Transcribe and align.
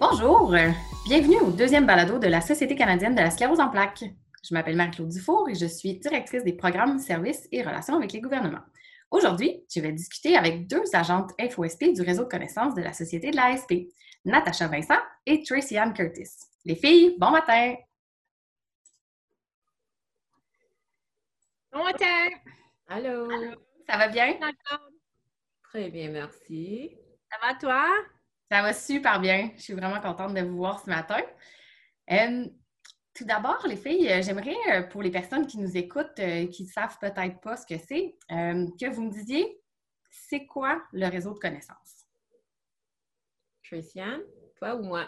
Bonjour, 0.00 0.54
bienvenue 1.06 1.40
au 1.40 1.50
deuxième 1.50 1.84
balado 1.84 2.20
de 2.20 2.28
la 2.28 2.40
Société 2.40 2.76
canadienne 2.76 3.16
de 3.16 3.20
la 3.20 3.30
sclérose 3.30 3.58
en 3.58 3.68
plaques. 3.68 4.04
Je 4.44 4.54
m'appelle 4.54 4.76
Marie-Claude 4.76 5.08
Dufour 5.08 5.48
et 5.48 5.56
je 5.56 5.66
suis 5.66 5.98
directrice 5.98 6.44
des 6.44 6.52
programmes, 6.52 7.00
services 7.00 7.48
et 7.50 7.62
relations 7.62 7.96
avec 7.96 8.12
les 8.12 8.20
gouvernements. 8.20 8.62
Aujourd'hui, 9.10 9.64
je 9.74 9.80
vais 9.80 9.90
discuter 9.90 10.36
avec 10.36 10.68
deux 10.68 10.84
agentes 10.92 11.32
InfoSP 11.40 11.94
du 11.94 12.02
réseau 12.02 12.22
de 12.22 12.28
connaissances 12.28 12.76
de 12.76 12.82
la 12.82 12.92
Société 12.92 13.32
de 13.32 13.36
l'ASP, 13.36 13.88
Natacha 14.24 14.68
Vincent 14.68 15.00
et 15.26 15.42
Tracy 15.42 15.76
Ann 15.76 15.92
Curtis. 15.92 16.30
Les 16.64 16.76
filles, 16.76 17.16
bon 17.18 17.32
matin! 17.32 17.74
Bon 21.72 21.82
matin! 21.82 22.28
Allô! 22.86 23.28
Ça 23.88 23.96
va 23.96 24.06
bien? 24.06 24.38
Très 25.64 25.90
bien, 25.90 26.10
merci. 26.10 26.96
Ça 27.32 27.38
va 27.42 27.58
toi? 27.58 27.84
Ça 28.50 28.62
va 28.62 28.72
super 28.72 29.20
bien. 29.20 29.50
Je 29.56 29.62
suis 29.62 29.74
vraiment 29.74 30.00
contente 30.00 30.34
de 30.34 30.40
vous 30.40 30.56
voir 30.56 30.80
ce 30.82 30.88
matin. 30.88 31.20
Euh, 32.10 32.46
tout 33.14 33.24
d'abord, 33.24 33.66
les 33.66 33.76
filles, 33.76 34.10
euh, 34.10 34.22
j'aimerais, 34.22 34.56
euh, 34.72 34.82
pour 34.84 35.02
les 35.02 35.10
personnes 35.10 35.46
qui 35.46 35.58
nous 35.58 35.76
écoutent, 35.76 36.14
qui 36.14 36.62
ne 36.62 36.68
savent 36.68 36.96
peut-être 36.98 37.40
pas 37.40 37.56
ce 37.56 37.66
que 37.66 37.78
c'est, 37.78 38.16
que 38.28 38.90
vous 38.90 39.02
me 39.02 39.10
disiez, 39.10 39.60
c'est 40.10 40.46
quoi 40.46 40.82
le 40.92 41.06
réseau 41.08 41.34
de 41.34 41.38
connaissances? 41.38 42.06
Traciane, 43.64 44.22
toi 44.56 44.76
ou 44.76 44.82
moi? 44.82 45.06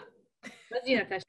Vas-y, 0.69 0.95
Natacha. 0.95 1.25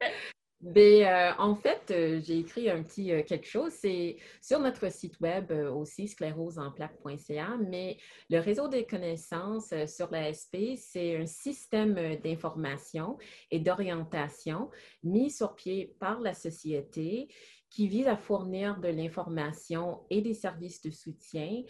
Ben, 0.62 1.02
euh, 1.02 1.32
en 1.38 1.56
fait, 1.56 1.90
euh, 1.90 2.20
j'ai 2.24 2.38
écrit 2.38 2.70
un 2.70 2.84
petit 2.84 3.10
euh, 3.10 3.24
quelque 3.24 3.48
chose. 3.48 3.72
C'est 3.72 4.16
sur 4.40 4.60
notre 4.60 4.92
site 4.92 5.18
web 5.20 5.50
aussi, 5.50 6.06
scléroseenplaque.ca, 6.06 7.58
mais 7.68 7.96
le 8.30 8.38
réseau 8.38 8.68
des 8.68 8.86
connaissances 8.86 9.74
sur 9.88 10.08
l'ASP, 10.12 10.76
c'est 10.76 11.16
un 11.16 11.26
système 11.26 12.16
d'information 12.22 13.18
et 13.50 13.58
d'orientation 13.58 14.70
mis 15.02 15.32
sur 15.32 15.56
pied 15.56 15.96
par 15.98 16.20
la 16.20 16.32
société 16.32 17.28
qui 17.68 17.88
vise 17.88 18.06
à 18.06 18.16
fournir 18.16 18.78
de 18.78 18.88
l'information 18.88 20.02
et 20.10 20.20
des 20.20 20.34
services 20.34 20.82
de 20.82 20.90
soutien 20.90 21.62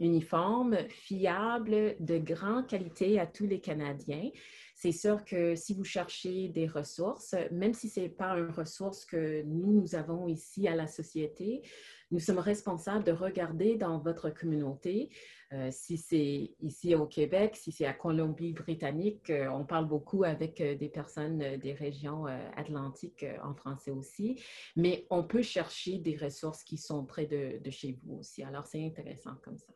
uniformes, 0.00 0.78
fiables, 0.88 1.94
de 2.00 2.18
grande 2.18 2.66
qualité 2.66 3.20
à 3.20 3.26
tous 3.26 3.46
les 3.46 3.60
Canadiens. 3.60 4.30
C'est 4.78 4.92
sûr 4.92 5.24
que 5.24 5.56
si 5.56 5.72
vous 5.72 5.84
cherchez 5.84 6.48
des 6.50 6.66
ressources, 6.66 7.34
même 7.50 7.72
si 7.72 7.88
ce 7.88 8.00
n'est 8.00 8.10
pas 8.10 8.36
une 8.36 8.50
ressource 8.50 9.06
que 9.06 9.42
nous, 9.44 9.72
nous 9.72 9.94
avons 9.94 10.28
ici 10.28 10.68
à 10.68 10.76
la 10.76 10.86
société, 10.86 11.62
nous 12.10 12.20
sommes 12.20 12.38
responsables 12.38 13.02
de 13.02 13.10
regarder 13.10 13.76
dans 13.76 13.98
votre 13.98 14.28
communauté, 14.28 15.08
euh, 15.54 15.70
si 15.70 15.96
c'est 15.96 16.54
ici 16.60 16.94
au 16.94 17.06
Québec, 17.06 17.56
si 17.56 17.72
c'est 17.72 17.86
à 17.86 17.94
Colombie-Britannique, 17.94 19.30
euh, 19.30 19.48
on 19.48 19.64
parle 19.64 19.88
beaucoup 19.88 20.24
avec 20.24 20.60
euh, 20.60 20.74
des 20.74 20.90
personnes 20.90 21.56
des 21.56 21.72
régions 21.72 22.26
atlantiques 22.54 23.24
en 23.42 23.54
français 23.54 23.90
aussi, 23.90 24.38
mais 24.76 25.06
on 25.08 25.24
peut 25.24 25.42
chercher 25.42 25.98
des 25.98 26.18
ressources 26.18 26.62
qui 26.62 26.76
sont 26.76 27.06
près 27.06 27.24
de, 27.24 27.58
chez 27.70 27.98
vous 28.02 28.18
aussi. 28.18 28.42
Alors, 28.42 28.66
c'est 28.66 28.84
intéressant 28.84 29.36
comme 29.42 29.56
ça. 29.56 29.72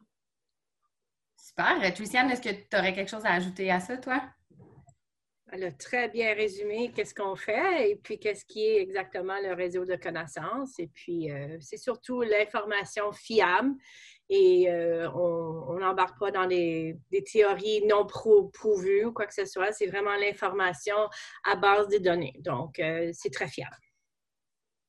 Super. 1.39 1.99
Luciane, 1.99 2.31
est-ce 2.31 2.43
que 2.43 2.51
tu 2.51 2.77
aurais 2.77 2.93
quelque 2.93 3.11
chose 3.11 3.25
à 3.25 3.33
ajouter 3.33 3.71
à 3.71 3.81
ça, 3.81 3.97
toi? 3.97 4.23
Elle 5.53 5.65
a 5.65 5.73
très 5.73 6.09
bien 6.09 6.33
résumé 6.35 6.93
qu'est-ce 6.95 7.15
qu'on 7.15 7.35
fait 7.35 7.91
et 7.91 7.97
puis 7.97 8.19
qu'est-ce 8.19 8.45
qui 8.45 8.67
est 8.67 8.81
exactement 8.81 9.35
le 9.43 9.53
réseau 9.53 9.85
de 9.85 9.97
connaissances. 9.97 10.79
Et 10.79 10.87
puis, 10.87 11.31
euh, 11.31 11.57
c'est 11.61 11.77
surtout 11.77 12.23
l'information 12.23 13.11
fiable 13.13 13.75
et 14.29 14.71
euh, 14.71 15.11
on 15.11 15.79
n'embarque 15.81 16.19
pas 16.21 16.31
dans 16.31 16.47
des, 16.47 16.97
théories 17.33 17.85
non 17.87 18.07
prouvues 18.07 19.07
ou 19.07 19.13
quoi 19.13 19.27
que 19.27 19.35
ce 19.35 19.45
soit. 19.45 19.73
C'est 19.73 19.87
vraiment 19.87 20.15
l'information 20.15 20.97
à 21.45 21.57
base 21.57 21.89
des 21.89 22.01
données. 22.01 22.35
Donc, 22.41 22.79
euh, 22.79 23.11
c'est 23.13 23.31
très 23.33 23.49
fiable. 23.49 23.77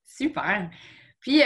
Super. 0.05 0.69
Puis, 1.19 1.41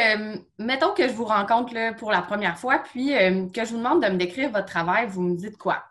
mettons 0.57 0.93
que 0.93 1.05
je 1.05 1.13
vous 1.13 1.25
rencontre 1.25 1.95
pour 1.97 2.09
la 2.09 2.21
première 2.21 2.57
fois, 2.57 2.79
puis 2.79 3.09
que 3.09 3.65
je 3.65 3.71
vous 3.71 3.77
demande 3.77 4.01
de 4.01 4.07
me 4.07 4.15
décrire 4.15 4.49
votre 4.49 4.67
travail, 4.67 5.05
vous 5.07 5.21
me 5.21 5.35
dites 5.35 5.57
quoi? 5.57 5.83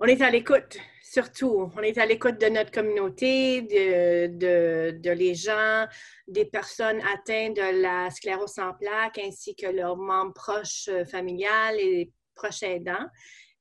On 0.00 0.06
est 0.06 0.22
à 0.22 0.30
l'écoute, 0.30 0.78
surtout. 1.02 1.70
On 1.76 1.82
est 1.82 1.98
à 1.98 2.06
l'écoute 2.06 2.40
de 2.40 2.46
notre 2.46 2.70
communauté, 2.70 3.60
de, 3.60 5.10
les 5.12 5.34
gens, 5.34 5.86
des 6.26 6.46
personnes 6.46 7.00
atteintes 7.12 7.56
de 7.56 7.82
la 7.82 8.10
sclérose 8.10 8.58
en 8.58 8.72
plaques, 8.72 9.18
ainsi 9.18 9.54
que 9.54 9.66
leurs 9.66 9.98
membres 9.98 10.32
proches 10.32 10.88
euh, 10.88 11.04
familiales 11.04 11.76
et 11.78 12.10
proches 12.34 12.62
aidants. 12.62 13.06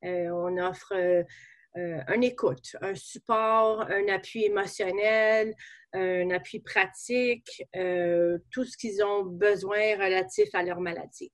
Euh, 0.06 0.30
on 0.30 0.58
offre 0.58 0.94
euh, 0.96 1.24
un 1.76 2.22
écoute, 2.22 2.78
un 2.82 2.96
support, 2.96 3.82
un 3.82 4.08
appui 4.08 4.46
émotionnel, 4.46 5.54
un 5.92 6.30
appui 6.32 6.62
pratique, 6.62 7.64
tout 7.74 8.64
ce 8.64 8.78
qu'ils 8.78 9.04
ont 9.04 9.24
besoin 9.24 9.96
relatif 9.96 10.50
à 10.54 10.64
leur 10.64 10.80
maladie. 10.80 11.32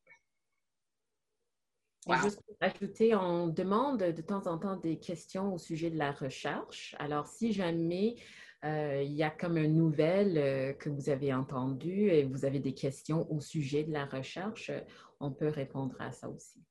Juste 2.22 2.44
pour 2.46 2.56
ajouter, 2.60 3.16
on 3.16 3.48
demande 3.48 4.00
de 4.00 4.22
temps 4.22 4.46
en 4.46 4.60
temps 4.60 4.76
des 4.76 4.98
questions 4.98 5.54
au 5.54 5.58
sujet 5.58 5.90
de 5.90 5.98
la 5.98 6.12
recherche. 6.12 6.96
Alors, 7.00 7.26
si 7.26 7.52
jamais 7.52 8.16
euh, 8.64 9.02
il 9.04 9.14
y 9.14 9.24
a 9.24 9.32
comme 9.32 9.58
une 9.58 9.76
nouvelle 9.76 10.38
euh, 10.38 10.74
que 10.74 10.90
vous 10.90 11.10
avez 11.10 11.34
entendue 11.34 12.10
et 12.10 12.24
vous 12.24 12.46
avez 12.46 12.60
des 12.60 12.74
questions 12.74 13.30
au 13.32 13.42
sujet 13.42 13.84
de 13.84 13.92
la 13.92 14.06
recherche, 14.06 14.72
on 15.20 15.32
peut 15.32 15.50
répondre 15.50 15.96
à 16.00 16.12
ça 16.12 16.30
aussi. 16.30 16.64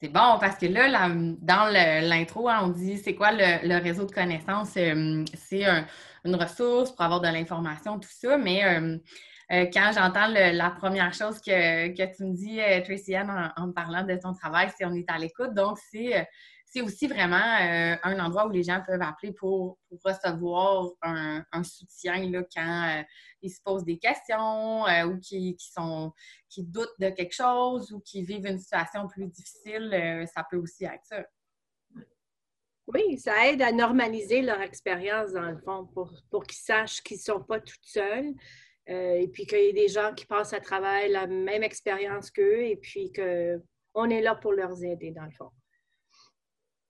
C'est 0.00 0.08
bon 0.08 0.38
parce 0.40 0.56
que 0.56 0.66
là, 0.66 1.08
dans 1.08 1.72
l'intro, 1.72 2.48
hein, 2.48 2.60
on 2.64 2.68
dit 2.68 2.98
c'est 2.98 3.14
quoi 3.14 3.30
le, 3.32 3.82
réseau 3.82 4.04
de 4.04 4.12
connaissances? 4.12 4.76
Euh, 4.76 5.24
c'est 5.34 5.64
une 6.24 6.34
ressource 6.36 6.92
pour 6.92 7.02
avoir 7.02 7.20
de 7.20 7.28
l'information, 7.28 7.98
tout 7.98 8.10
ça, 8.10 8.36
mais 8.36 8.62
euh, 9.50 9.66
quand 9.72 9.90
j'entends 9.94 10.28
la 10.28 10.70
première 10.70 11.12
chose 11.12 11.40
que, 11.40 12.14
tu 12.16 12.24
me 12.24 12.34
dis, 12.34 12.60
euh, 12.60 12.80
Tracy 12.82 13.14
Ann, 13.14 13.52
en, 13.56 13.72
parlant 13.72 14.04
de 14.04 14.16
ton 14.16 14.32
travail, 14.32 14.70
c'est 14.76 14.84
on 14.84 14.94
est 14.94 15.08
à 15.10 15.18
l'écoute. 15.18 15.54
Donc, 15.54 15.78
c'est, 15.90 16.18
euh, 16.18 16.84
aussi 16.84 17.06
vraiment 17.06 17.36
un 17.36 18.18
endroit 18.18 18.46
où 18.46 18.50
les 18.50 18.62
gens 18.62 18.82
peuvent 18.86 19.02
appeler 19.02 19.32
pour, 19.32 19.78
recevoir 20.02 20.86
un, 21.02 21.64
soutien 21.64 22.30
là, 22.30 22.42
quand 22.54 23.04
ils 23.42 23.50
se 23.50 23.60
posent 23.62 23.84
des 23.84 23.98
questions 23.98 24.84
ou 25.04 25.18
qui, 25.18 25.54
sont, 25.58 26.14
qui 26.48 26.64
doutent 26.64 26.98
de 26.98 27.10
quelque 27.10 27.34
chose 27.34 27.92
ou 27.92 28.00
qui 28.00 28.24
vivent 28.24 28.46
une 28.46 28.58
situation 28.58 29.06
plus 29.06 29.26
difficile. 29.26 30.26
ça 30.34 30.46
peut 30.50 30.56
aussi 30.56 30.86
être 30.86 31.04
ça. 31.04 31.22
Oui, 32.86 33.18
ça 33.18 33.48
aide 33.48 33.60
à 33.60 33.70
normaliser 33.70 34.40
leur 34.40 34.60
expérience, 34.60 35.32
dans 35.32 35.50
le 35.50 35.58
fond, 35.58 35.86
pour, 35.92 36.10
pour 36.30 36.44
qu'ils 36.44 36.58
sachent 36.58 37.02
qu'ils 37.02 37.18
ne 37.18 37.22
sont 37.22 37.42
pas 37.42 37.60
toutes 37.60 37.84
seuls, 37.84 38.32
euh, 38.88 39.14
et 39.14 39.28
puis 39.28 39.46
qu'il 39.46 39.58
y 39.58 39.68
ait 39.68 39.72
des 39.72 39.88
gens 39.88 40.12
qui 40.14 40.26
passent 40.26 40.52
à 40.52 40.60
travers 40.60 41.08
la 41.08 41.26
même 41.26 41.62
expérience 41.62 42.30
qu'eux 42.30 42.64
et 42.64 42.76
puis 42.76 43.12
qu'on 43.12 44.10
est 44.10 44.20
là 44.20 44.34
pour 44.34 44.52
leur 44.52 44.82
aider, 44.82 45.12
dans 45.12 45.24
le 45.24 45.30
fond. 45.30 45.50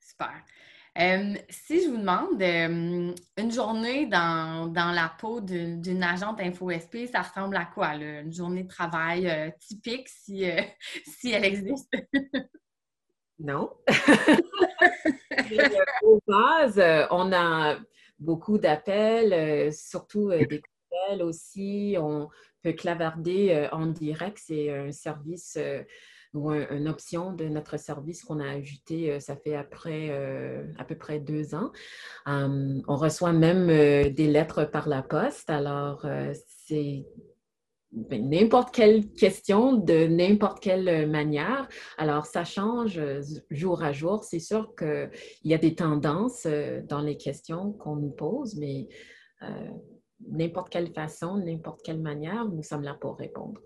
Super. 0.01 0.43
Euh, 0.99 1.35
si 1.49 1.83
je 1.83 1.89
vous 1.89 1.99
demande, 1.99 2.43
euh, 2.43 3.15
une 3.39 3.51
journée 3.51 4.07
dans, 4.07 4.73
la 4.75 5.15
peau 5.19 5.41
d'une 5.41 6.03
agente 6.03 6.41
InfoSP, 6.41 7.07
ça 7.11 7.23
ressemble 7.23 7.57
à 7.57 7.67
quoi? 7.67 7.95
Une 7.95 8.33
journée 8.33 8.65
de 8.65 8.69
travail 8.69 9.55
typique 9.59 10.09
si, 10.09 10.45
si 11.07 11.33
elle 11.33 11.45
existe? 11.45 11.93
non. 13.39 13.71
Au 16.03 16.21
base, 16.27 16.83
on 17.11 17.33
a 17.33 17.79
beaucoup 18.19 18.59
d'appels, 18.59 19.73
surtout 19.73 20.31
des 20.31 20.61
aussi. 21.21 21.97
On 21.99 22.29
peut 22.63 22.73
clavarder 22.73 23.51
euh, 23.51 23.69
en 23.73 23.87
direct. 23.87 24.39
C'est 24.41 24.71
un 24.71 24.93
service 24.93 25.57
euh, 25.59 25.83
ou 26.35 26.51
une 26.51 26.89
option 26.89 27.33
de 27.35 27.45
notre 27.45 27.79
service 27.79 28.23
qu'on 28.23 28.41
a 28.41 28.49
ajouté, 28.49 29.13
euh, 29.13 29.21
ça 29.21 29.37
fait 29.37 29.55
après 29.55 30.11
à 30.79 30.85
peu 30.85 30.97
près 30.97 31.21
deux 31.21 31.55
ans. 31.55 31.71
Hum, 32.25 32.83
on 32.89 32.97
reçoit 32.97 33.33
même 33.33 33.67
des 33.67 34.27
lettres 34.29 34.65
par 34.65 34.89
la 34.89 35.03
poste. 35.03 35.51
Alors, 35.51 36.07
c'est 36.67 37.05
ben, 37.91 38.31
n'importe 38.31 38.75
quelle 38.75 39.13
question 39.13 39.75
de 39.75 40.07
n'importe 40.07 40.61
quelle 40.61 41.07
manière. 41.11 41.69
Alors, 41.99 42.25
ça 42.25 42.45
change 42.45 42.99
jour 43.51 43.83
à 43.83 43.93
jour. 43.93 44.25
C'est 44.25 44.41
sûr 44.41 44.75
qu'il 44.75 45.11
y 45.45 45.53
a 45.53 45.59
des 45.59 45.75
tendances 45.75 46.47
dans 46.89 47.03
les 47.03 47.19
questions 47.19 47.73
qu'on 47.73 47.97
nous 47.97 48.11
pose, 48.11 48.57
mais 48.57 48.89
n'importe 50.29 50.71
quelle 50.71 50.93
façon, 50.93 51.37
n'importe 51.37 51.83
quelle 51.85 52.01
manière, 52.01 52.45
nous 52.45 52.63
sommes 52.63 52.83
là 52.83 52.95
pour 52.95 53.19
répondre. 53.19 53.61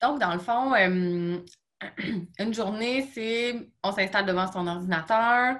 Donc, 0.00 0.18
dans 0.18 0.32
le 0.32 0.40
fond, 0.40 0.74
euh, 0.74 1.38
une 2.38 2.54
journée, 2.54 3.08
c'est 3.12 3.68
on 3.82 3.92
s'installe 3.92 4.26
devant 4.26 4.50
son 4.50 4.66
ordinateur, 4.66 5.56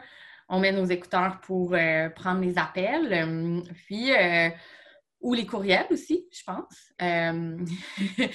on 0.49 0.59
met 0.59 0.73
nos 0.73 0.85
écouteurs 0.85 1.41
pour 1.41 1.75
euh, 1.75 2.09
prendre 2.11 2.41
les 2.41 2.59
appels, 2.59 3.13
euh, 3.13 3.61
puis 3.87 4.11
ou 5.21 5.35
les 5.35 5.47
courriels 5.47 5.87
aussi, 5.91 6.27
je 6.33 6.43
pense. 6.45 6.93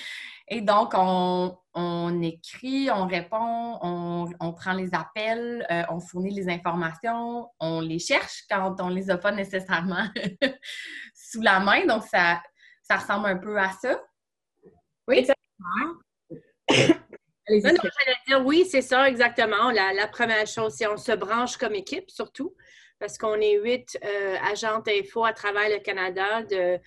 Et 0.49 0.61
donc, 0.61 0.93
on, 0.93 2.21
écrit, 2.21 2.89
on 2.89 3.05
répond, 3.05 3.79
on, 3.81 4.53
prend 4.53 4.73
les 4.73 4.93
appels, 4.93 5.65
euh, 5.69 5.83
on 5.89 5.99
fournit 5.99 6.33
les 6.33 6.47
informations, 6.47 7.49
on 7.59 7.81
les 7.81 7.99
cherche 7.99 8.45
quand 8.49 8.75
on 8.79 8.87
les 8.87 9.09
a 9.09 9.17
pas 9.17 9.33
nécessairement 9.33 10.07
sous 11.13 11.41
la 11.41 11.59
main. 11.59 11.85
Donc, 11.85 12.03
ça, 12.03 12.41
ça 12.81 12.95
ressemble 12.95 13.27
un 13.27 13.37
peu 13.37 13.59
à 13.59 13.71
ça. 13.71 14.01
Oui, 15.09 15.17
exactement. 15.17 15.99
dire 18.27 18.45
oui, 18.45 18.65
c'est 18.69 18.81
ça, 18.81 19.09
exactement. 19.09 19.71
La, 19.71 20.07
première 20.07 20.47
chose, 20.47 20.75
c'est 20.77 20.87
on 20.87 20.97
se 20.97 21.11
branche 21.11 21.57
comme 21.57 21.75
équipe, 21.75 22.09
surtout, 22.09 22.55
parce 22.99 23.17
qu'on 23.17 23.35
est 23.35 23.57
huit 23.59 23.97
euh, 24.01 24.37
agentes 24.49 24.87
info 24.87 25.25
à 25.25 25.33
travers 25.33 25.69
le 25.69 25.79
Canada, 25.79 26.41
de 26.43 26.79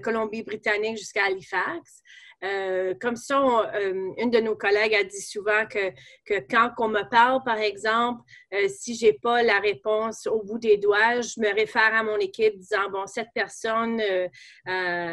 Colombie-Britannique 0.00 0.98
jusqu'à 0.98 1.24
Halifax. 1.24 2.02
Euh, 2.44 2.94
comme 3.00 3.16
ça, 3.16 3.40
euh, 3.74 4.12
une 4.16 4.30
de 4.30 4.38
nos 4.38 4.54
collègues 4.54 4.94
a 4.94 5.02
dit 5.02 5.20
souvent 5.20 5.66
que, 5.66 5.90
que 6.24 6.38
quand 6.48 6.70
on 6.78 6.88
me 6.88 7.02
parle, 7.10 7.42
par 7.44 7.58
exemple, 7.58 8.22
euh, 8.54 8.68
si 8.68 8.94
je 8.94 9.06
n'ai 9.06 9.12
pas 9.12 9.42
la 9.42 9.58
réponse 9.60 10.26
au 10.26 10.42
bout 10.42 10.58
des 10.58 10.76
doigts, 10.76 11.20
je 11.20 11.40
me 11.40 11.54
réfère 11.54 11.94
à 11.94 12.02
mon 12.02 12.16
équipe 12.16 12.56
disant, 12.58 12.90
bon, 12.90 13.06
cette 13.06 13.28
personne, 13.34 14.00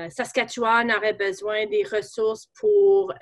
Saskatchewan 0.10 0.92
aurait 0.92 1.14
besoin 1.14 1.66
des 1.66 1.84
ressources 1.84 2.48
pour 2.60 3.14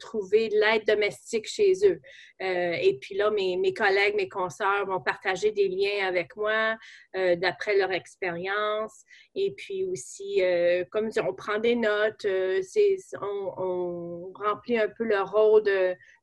trouver 0.00 0.48
de 0.48 0.56
l'aide 0.56 0.86
domestique 0.86 1.46
chez 1.46 1.72
eux. 1.84 2.00
et 2.40 2.98
puis 3.00 3.14
là, 3.14 3.30
mes, 3.30 3.74
collègues, 3.74 4.16
mes 4.16 4.28
consoeurs 4.28 4.86
vont 4.86 5.00
partager 5.00 5.52
des 5.52 5.68
liens 5.68 6.06
avec 6.06 6.36
moi 6.36 6.76
d'après 7.14 7.76
leur 7.76 7.92
expérience. 7.92 9.04
Et 9.34 9.52
puis 9.52 9.84
aussi, 9.84 10.42
comme 10.90 11.10
on 11.26 11.34
prend 11.34 11.58
des 11.58 11.76
notes, 11.76 12.26
on, 13.20 14.32
remplit 14.34 14.78
un 14.78 14.88
peu 14.88 15.04
le 15.04 15.20
rôle 15.20 15.62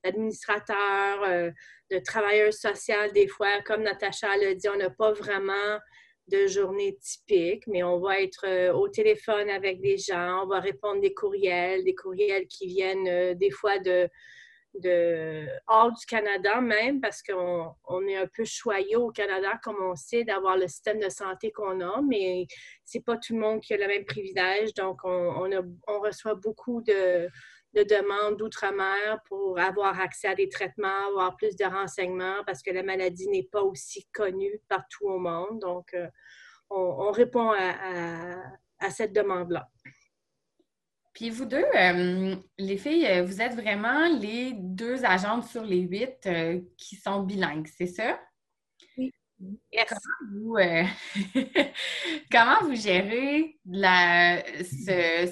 d'administrateur, 0.04 1.24
euh, 1.24 1.52
de 1.92 2.00
travailleur 2.00 2.54
social 2.54 3.12
des 3.14 3.28
fois. 3.28 3.62
Comme 3.66 3.84
Natacha 3.84 4.36
l'a 4.38 4.54
dit, 4.54 4.70
on 4.70 4.78
n'a 4.78 4.90
pas 4.90 5.12
vraiment 5.12 5.80
de 6.30 6.48
journée 6.48 6.98
typique, 6.98 7.66
mais 7.68 7.84
on 7.84 8.00
va 8.00 8.22
être 8.22 8.46
euh, 8.46 8.72
au 8.74 8.88
téléphone 8.88 9.50
avec 9.50 9.82
des 9.82 9.98
gens, 9.98 10.44
on 10.44 10.48
va 10.48 10.60
répondre 10.60 11.02
des 11.02 11.14
courriels, 11.14 11.84
des 11.84 11.96
courriels 11.96 12.48
qui 12.48 12.68
viennent 12.68 13.08
euh, 13.08 13.34
des 13.34 13.50
fois 13.50 13.80
de, 13.80 14.08
de 14.76 15.48
hors 15.68 15.92
du 15.92 16.06
Canada 16.06 16.62
même, 16.62 17.02
parce 17.02 17.22
qu'on 17.24 17.74
on 17.86 18.08
est 18.08 18.16
un 18.16 18.28
peu 18.28 18.46
choyé 18.46 18.96
au 18.96 19.10
Canada, 19.12 19.60
comme 19.64 19.78
on 19.82 19.96
sait, 19.96 20.24
d'avoir 20.24 20.58
le 20.58 20.68
système 20.68 21.00
de 21.00 21.10
santé 21.10 21.52
qu'on 21.52 21.82
a, 21.82 22.02
mais 22.02 22.46
c'est 22.86 23.04
pas 23.04 23.18
tout 23.18 23.34
le 23.34 23.40
monde 23.40 23.62
qui 23.62 23.74
a 23.74 23.78
le 23.78 23.88
même 23.88 24.06
privilège. 24.06 24.74
Donc, 24.76 25.00
on, 25.04 25.50
on, 25.88 26.00
reçoit 26.00 26.36
beaucoup 26.36 26.82
de, 26.82 27.28
de 27.74 27.84
demandes 27.84 28.38
d'outre-mer 28.38 29.22
pour 29.26 29.60
avoir 29.60 30.00
accès 30.00 30.28
à 30.28 30.36
des 30.36 30.50
traitements, 30.50 31.08
avoir 31.10 31.36
plus 31.36 31.56
de 31.56 31.66
renseignements, 31.66 32.44
parce 32.46 32.64
que 32.64 32.72
la 32.72 32.84
maladie 32.84 33.28
n'est 33.28 33.48
pas 33.52 33.62
aussi 33.62 34.08
connue 34.12 34.60
partout 34.68 35.06
au 35.08 35.20
monde. 35.20 35.60
Donc, 35.60 35.94
euh, 35.94 36.08
on, 36.70 37.12
répond 37.12 37.52
à, 37.52 38.90
cette 38.90 39.14
demande-là. 39.14 39.68
Puis 41.14 41.30
vous 41.30 41.46
deux, 41.46 41.66
euh, 41.76 42.36
les 42.58 42.78
filles, 42.78 43.06
euh, 43.08 43.24
vous 43.24 43.42
êtes 43.42 43.54
vraiment 43.54 44.08
les 44.08 44.54
deux 44.54 45.04
agentes 45.04 45.44
sur 45.46 45.64
les 45.64 45.82
huit 45.82 46.30
qui 46.78 46.96
sont 46.96 47.24
bilingues, 47.24 47.68
c'est 47.76 47.88
ça? 47.88 48.20
Oui. 49.40 49.58
Comment, 52.32 52.62
vous, 52.64 52.76
gérez 52.76 53.58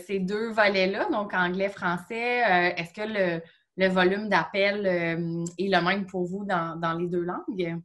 ces 0.07 0.19
deux 0.19 0.51
volets-là, 0.51 1.09
donc 1.11 1.33
anglais-français? 1.33 2.73
Est-ce 2.77 2.93
que 2.93 3.41
le, 3.77 3.87
volume 3.89 4.29
d'appels 4.29 4.85
est 4.85 5.69
le 5.69 5.83
même 5.83 6.05
pour 6.05 6.25
vous 6.25 6.45
dans 6.45 6.97
les 6.99 7.07
deux 7.07 7.23
langues? 7.23 7.81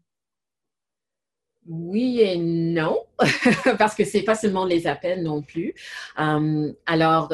Oui 1.67 2.21
et 2.21 2.37
non, 2.39 3.05
parce 3.79 3.95
que 3.95 4.05
c'est 4.05 4.23
pas 4.23 4.35
seulement 4.35 4.65
les 4.65 4.87
appels 4.87 5.23
non 5.23 5.43
plus. 5.43 5.75
Euh, 6.19 6.73
alors, 6.87 7.33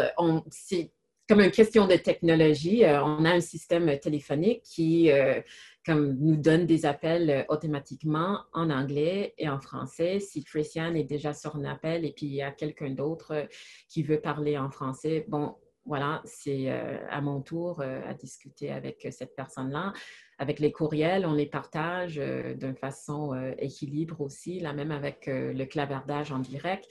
c'est 0.50 0.92
comme 1.28 1.40
une 1.40 1.50
question 1.50 1.86
de 1.86 1.96
technologie. 1.96 2.84
Euh, 2.84 3.02
on 3.02 3.24
a 3.24 3.30
un 3.30 3.40
système 3.40 3.98
téléphonique 3.98 4.62
qui 4.62 5.10
euh, 5.10 5.40
comme 5.84 6.14
nous 6.18 6.36
donne 6.36 6.66
des 6.66 6.86
appels 6.86 7.46
automatiquement 7.48 8.40
en 8.52 8.70
anglais 8.70 9.34
et 9.38 9.48
en 9.48 9.60
français. 9.60 10.20
Si 10.20 10.44
Christiane 10.44 10.96
est 10.96 11.04
déjà 11.04 11.32
sur 11.32 11.56
un 11.56 11.64
appel 11.64 12.04
et 12.04 12.12
puis 12.12 12.26
il 12.26 12.34
y 12.34 12.42
a 12.42 12.50
quelqu'un 12.50 12.90
d'autre 12.90 13.46
qui 13.88 14.02
veut 14.02 14.20
parler 14.20 14.58
en 14.58 14.70
français, 14.70 15.24
bon, 15.28 15.54
voilà, 15.86 16.20
c'est 16.26 16.68
à 16.68 17.22
mon 17.22 17.40
tour 17.40 17.80
à 17.80 18.12
discuter 18.12 18.70
avec 18.70 19.08
cette 19.10 19.34
personne-là. 19.34 19.94
Avec 20.40 20.60
les 20.60 20.70
courriels, 20.70 21.26
on 21.26 21.32
les 21.32 21.46
partage 21.46 22.18
euh, 22.18 22.54
d'une 22.54 22.76
façon 22.76 23.34
euh, 23.34 23.54
équilibre 23.58 24.20
aussi, 24.20 24.60
là 24.60 24.72
même 24.72 24.92
avec 24.92 25.26
euh, 25.26 25.52
le 25.52 25.66
clavardage 25.66 26.30
en 26.30 26.38
direct. 26.38 26.88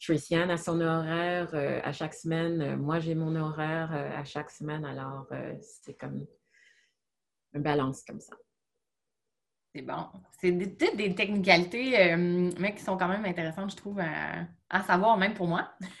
Triciane 0.00 0.50
a 0.50 0.56
son 0.56 0.80
horaire 0.80 1.54
à 1.54 1.92
chaque 1.92 2.14
semaine. 2.14 2.76
Moi, 2.76 3.00
j'ai 3.00 3.14
mon 3.14 3.34
horaire 3.36 3.92
à 3.92 4.24
chaque 4.24 4.50
semaine. 4.50 4.84
Alors, 4.84 5.26
c'est 5.60 5.94
comme 5.94 6.26
une 7.52 7.62
balance 7.62 8.04
comme 8.04 8.20
ça. 8.20 8.36
C'est 9.74 9.82
bon. 9.82 10.06
C'est 10.40 10.52
des, 10.52 10.66
des 10.66 11.14
technicalités, 11.14 12.16
mais 12.16 12.74
qui 12.74 12.82
sont 12.82 12.96
quand 12.96 13.08
même 13.08 13.24
intéressantes, 13.24 13.72
je 13.72 13.76
trouve, 13.76 14.00
à, 14.00 14.82
savoir, 14.82 15.16
même 15.16 15.34
pour 15.34 15.46
moi. 15.46 15.70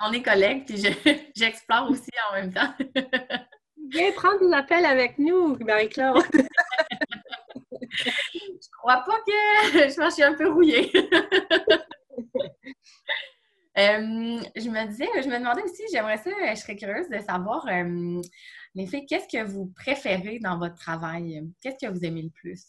on, 0.00 0.12
est, 0.12 0.22
collègues, 0.22 0.64
puis 0.66 0.76
j'explore 1.36 1.90
aussi 1.90 2.10
en 2.30 2.34
même 2.34 2.52
temps. 2.52 2.72
Viens 3.90 4.12
prendre 4.12 4.40
des 4.40 4.52
appels 4.54 4.86
avec 4.86 5.18
nous, 5.18 5.56
Marie-Claude. 5.58 6.22
je 7.90 8.68
crois 8.78 9.04
pas 9.04 9.18
que 9.26 9.88
je 9.88 10.10
suis 10.10 10.22
un 10.22 10.34
peu 10.34 10.50
rouillée. 10.50 10.90
Euh, 13.76 14.40
je 14.54 14.70
me 14.70 14.86
disais, 14.86 15.08
je 15.16 15.28
me 15.28 15.38
demandais 15.38 15.62
aussi, 15.62 15.82
j'aimerais 15.92 16.18
ça, 16.18 16.30
je 16.54 16.60
serais 16.60 16.76
curieuse 16.76 17.08
de 17.08 17.18
savoir, 17.18 17.66
euh, 17.66 18.20
les 18.74 18.86
filles, 18.86 19.06
qu'est-ce 19.06 19.26
que 19.26 19.42
vous 19.44 19.66
préférez 19.74 20.38
dans 20.38 20.58
votre 20.58 20.76
travail? 20.76 21.42
Qu'est-ce 21.60 21.84
que 21.84 21.92
vous 21.92 22.04
aimez 22.04 22.22
le 22.22 22.30
plus? 22.30 22.62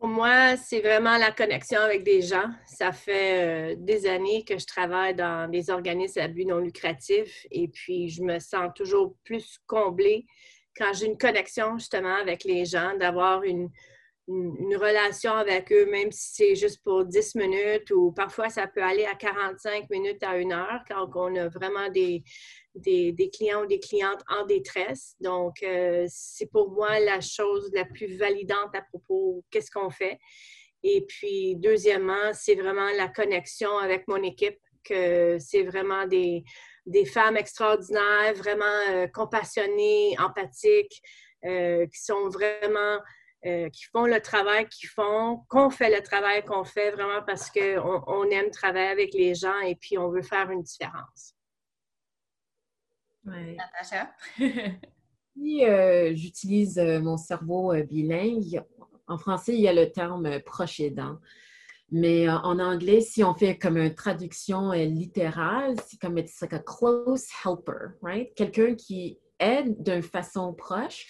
Pour 0.00 0.08
moi, 0.08 0.56
c'est 0.56 0.80
vraiment 0.80 1.16
la 1.16 1.30
connexion 1.30 1.78
avec 1.80 2.02
des 2.02 2.22
gens. 2.22 2.50
Ça 2.66 2.90
fait 2.90 3.74
euh, 3.74 3.76
des 3.78 4.04
années 4.08 4.44
que 4.44 4.58
je 4.58 4.66
travaille 4.66 5.14
dans 5.14 5.48
des 5.48 5.70
organismes 5.70 6.18
à 6.18 6.26
but 6.26 6.44
non 6.44 6.58
lucratif 6.58 7.46
et 7.52 7.68
puis 7.68 8.08
je 8.08 8.20
me 8.22 8.40
sens 8.40 8.72
toujours 8.74 9.14
plus 9.22 9.60
comblée 9.68 10.26
quand 10.76 10.92
j'ai 10.92 11.06
une 11.06 11.18
connexion 11.18 11.78
justement 11.78 12.16
avec 12.16 12.42
les 12.42 12.64
gens, 12.64 12.96
d'avoir 12.98 13.44
une, 13.44 13.70
une, 14.58 14.76
relation 14.76 15.32
avec 15.32 15.72
eux, 15.72 15.86
même 15.86 16.10
si 16.10 16.34
c'est 16.34 16.54
juste 16.54 16.82
pour 16.82 17.04
10 17.04 17.34
minutes 17.34 17.90
ou 17.90 18.12
parfois 18.12 18.48
ça 18.48 18.66
peut 18.66 18.82
aller 18.82 19.04
à 19.04 19.14
45 19.14 19.88
minutes 19.90 20.22
à 20.22 20.36
une 20.38 20.52
heure 20.52 20.80
quand 20.88 21.08
on 21.14 21.36
a 21.36 21.48
vraiment 21.48 21.88
des, 21.90 22.22
des, 22.74 23.30
clients 23.32 23.62
ou 23.62 23.66
des 23.66 23.80
clientes 23.80 24.22
en 24.28 24.46
détresse. 24.46 25.14
Donc, 25.20 25.62
euh, 25.62 26.06
c'est 26.08 26.50
pour 26.50 26.70
moi 26.70 26.98
la 27.00 27.20
chose 27.20 27.70
la 27.74 27.84
plus 27.84 28.16
validante 28.16 28.74
à 28.74 28.82
propos 28.82 29.44
qu'est-ce 29.50 29.70
qu'on 29.70 29.90
fait. 29.90 30.18
Et 30.82 31.04
puis, 31.06 31.56
deuxièmement, 31.56 32.32
c'est 32.32 32.54
vraiment 32.54 32.88
la 32.96 33.08
connexion 33.08 33.78
avec 33.78 34.08
mon 34.08 34.22
équipe, 34.22 34.58
que 34.84 35.36
c'est 35.38 35.62
vraiment 35.62 36.06
des, 36.06 36.44
femmes 37.06 37.36
extraordinaires, 37.36 38.34
vraiment 38.34 38.64
euh, 38.90 39.06
compassionnées, 39.06 40.16
empathiques, 40.18 41.00
euh, 41.44 41.86
qui 41.86 42.02
sont 42.02 42.28
vraiment, 42.28 42.98
qui 43.42 43.84
font 43.92 44.06
le 44.06 44.20
travail 44.20 44.68
qu'ils 44.68 44.88
font, 44.88 45.44
qu'on 45.48 45.68
fait 45.70 45.94
le 45.94 46.02
travail 46.02 46.44
qu'on 46.44 46.64
fait 46.64 46.92
vraiment 46.92 47.22
parce 47.26 47.50
qu'on 47.50 48.04
on 48.06 48.24
aime 48.30 48.50
travailler 48.50 48.88
avec 48.88 49.14
les 49.14 49.34
gens 49.34 49.58
et 49.60 49.74
puis 49.74 49.98
on 49.98 50.08
veut 50.10 50.22
faire 50.22 50.50
une 50.50 50.62
différence. 50.62 51.34
Natacha? 53.24 54.10
si 55.36 55.64
euh, 55.64 56.14
j'utilise 56.14 56.78
euh, 56.78 57.00
mon 57.00 57.16
cerveau 57.16 57.72
euh, 57.72 57.82
bilingue, 57.82 58.62
en 59.06 59.18
français, 59.18 59.54
il 59.54 59.60
y 59.60 59.68
a 59.68 59.72
le 59.72 59.90
terme 59.90 60.40
proche 60.40 60.80
aidant. 60.80 61.18
Mais 61.90 62.26
en 62.26 62.58
anglais, 62.58 63.02
si 63.02 63.22
on 63.22 63.34
fait 63.34 63.58
comme 63.58 63.76
une 63.76 63.94
traduction 63.94 64.72
littérale, 64.72 65.74
c'est 65.86 66.00
comme 66.00 66.16
it's 66.16 66.40
like 66.40 66.54
a 66.54 66.58
close 66.58 67.26
helper, 67.44 67.98
right? 68.00 68.32
Quelqu'un 68.34 68.74
qui 68.74 69.18
aide 69.38 69.82
d'une 69.82 70.02
façon 70.02 70.54
proche. 70.54 71.06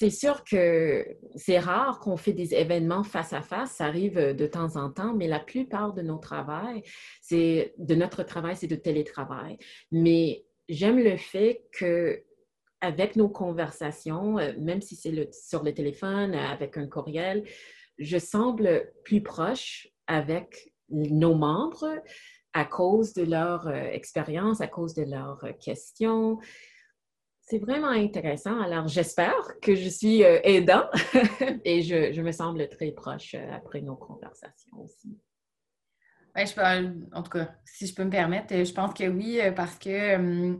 C'est 0.00 0.10
sûr 0.10 0.44
que 0.44 1.04
c'est 1.34 1.58
rare 1.58 1.98
qu'on 1.98 2.16
fait 2.16 2.32
des 2.32 2.54
événements 2.54 3.02
face 3.02 3.32
à 3.32 3.42
face, 3.42 3.72
ça 3.72 3.86
arrive 3.86 4.14
de 4.14 4.46
temps 4.46 4.76
en 4.76 4.92
temps, 4.92 5.12
mais 5.12 5.26
la 5.26 5.40
plupart 5.40 5.92
de 5.92 6.02
nos 6.02 6.18
travail, 6.18 6.84
c'est 7.20 7.74
de 7.78 7.96
notre 7.96 8.22
travail, 8.22 8.54
c'est 8.54 8.68
de 8.68 8.76
télétravail. 8.76 9.58
Mais 9.90 10.44
j'aime 10.68 11.00
le 11.00 11.16
fait 11.16 11.64
que 11.72 12.22
avec 12.80 13.16
nos 13.16 13.28
conversations, 13.28 14.38
euh, 14.38 14.52
même 14.60 14.80
si 14.82 14.94
c'est 14.94 15.34
sur 15.34 15.64
le 15.64 15.74
téléphone, 15.74 16.32
euh, 16.32 16.46
avec 16.46 16.76
un 16.76 16.86
courriel, 16.86 17.42
je 17.98 18.18
semble 18.18 18.92
plus 19.02 19.20
proche 19.24 19.88
avec 20.06 20.74
nos 20.90 21.34
membres 21.34 22.00
à 22.52 22.64
cause 22.64 23.14
de 23.14 23.24
leur 23.24 23.68
expérience, 23.68 24.60
à 24.60 24.68
cause 24.68 24.94
de 24.94 25.02
leurs 25.02 25.44
questions. 25.58 26.38
C'est 27.48 27.58
vraiment 27.58 27.88
intéressant. 27.88 28.60
Alors, 28.60 28.88
j'espère 28.88 29.34
que 29.62 29.74
je 29.74 29.88
suis 29.88 30.20
aidant 30.20 30.84
et 31.64 31.80
je, 31.80 32.20
me 32.20 32.30
semble 32.30 32.68
très 32.68 32.90
proche 32.90 33.34
après 33.52 33.80
nos 33.80 33.96
conversations 33.96 34.76
aussi. 34.76 35.18
Peux, 36.34 36.62
en 37.14 37.22
tout 37.22 37.30
cas, 37.30 37.48
si 37.64 37.86
je 37.86 37.94
peux 37.94 38.04
me 38.04 38.10
permettre, 38.10 38.54
je 38.54 38.72
pense 38.72 38.92
que 38.92 39.08
oui, 39.08 39.40
parce 39.56 39.76
que 39.78 40.58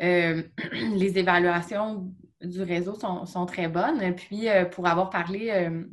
euh, 0.00 0.42
les 0.72 1.18
évaluations 1.18 2.12
du 2.40 2.62
réseau 2.62 2.94
sont, 2.94 3.46
très 3.46 3.68
bonnes. 3.68 4.14
Puis, 4.14 4.48
euh, 4.48 4.64
pour 4.64 4.86
avoir 4.86 5.10
parlé 5.10 5.50
euh, 5.50 5.84